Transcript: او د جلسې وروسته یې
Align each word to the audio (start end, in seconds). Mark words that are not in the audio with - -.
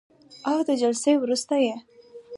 او 0.49 0.57
د 0.67 0.69
جلسې 0.81 1.13
وروسته 1.19 1.55
یې 1.65 1.75